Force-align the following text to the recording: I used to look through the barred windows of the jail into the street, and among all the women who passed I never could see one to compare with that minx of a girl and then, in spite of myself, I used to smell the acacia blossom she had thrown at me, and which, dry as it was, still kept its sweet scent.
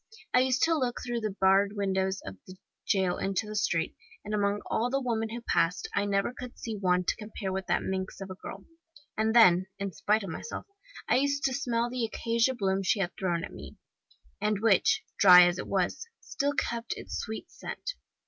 I 0.33 0.39
used 0.39 0.63
to 0.63 0.73
look 0.75 0.97
through 1.05 1.19
the 1.21 1.35
barred 1.39 1.73
windows 1.75 2.21
of 2.25 2.35
the 2.47 2.55
jail 2.87 3.19
into 3.19 3.45
the 3.45 3.55
street, 3.55 3.95
and 4.25 4.33
among 4.33 4.61
all 4.65 4.89
the 4.89 4.99
women 4.99 5.29
who 5.29 5.41
passed 5.41 5.87
I 5.93 6.05
never 6.05 6.33
could 6.33 6.57
see 6.57 6.75
one 6.75 7.03
to 7.03 7.15
compare 7.17 7.53
with 7.53 7.67
that 7.67 7.83
minx 7.83 8.19
of 8.19 8.31
a 8.31 8.33
girl 8.33 8.65
and 9.15 9.35
then, 9.35 9.67
in 9.77 9.91
spite 9.93 10.23
of 10.23 10.31
myself, 10.31 10.65
I 11.07 11.17
used 11.17 11.43
to 11.43 11.53
smell 11.53 11.87
the 11.91 12.03
acacia 12.03 12.55
blossom 12.55 12.81
she 12.81 12.99
had 12.99 13.11
thrown 13.15 13.43
at 13.43 13.53
me, 13.53 13.77
and 14.41 14.59
which, 14.59 15.03
dry 15.19 15.45
as 15.45 15.59
it 15.59 15.67
was, 15.67 16.07
still 16.19 16.53
kept 16.53 16.95
its 16.97 17.19
sweet 17.19 17.51
scent. 17.51 17.93